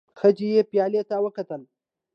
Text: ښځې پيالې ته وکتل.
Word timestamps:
ښځې 0.19 0.49
پيالې 0.69 1.01
ته 1.09 1.15
وکتل. 1.25 1.61